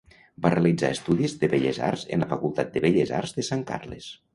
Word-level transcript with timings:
Va 0.45 0.51
realitzar 0.53 0.89
estudis 0.97 1.37
de 1.43 1.51
Belles 1.53 1.83
arts 1.91 2.09
en 2.19 2.25
la 2.27 2.31
Facultat 2.35 2.77
de 2.77 2.87
Belles 2.91 3.17
arts 3.23 3.41
de 3.41 3.51
Sant 3.53 3.69
Carles. 3.73 4.15